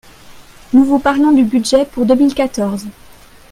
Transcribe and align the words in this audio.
Nous 0.73 0.83
vous 0.83 0.97
parlons 0.97 1.31
du 1.31 1.43
budget 1.43 1.85
pour 1.85 2.07
deux 2.07 2.15
mille 2.15 2.33
quatorze 2.33 2.87